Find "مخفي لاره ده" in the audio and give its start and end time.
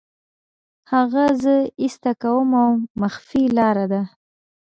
3.01-4.01